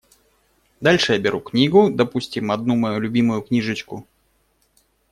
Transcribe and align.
Дальше 0.79 1.13
я 1.13 1.19
беру 1.19 1.39
книгу, 1.41 1.91
допустим, 1.91 2.51
одну 2.51 2.75
мою 2.75 2.99
любимую 2.99 3.43
книжечку. 3.43 4.07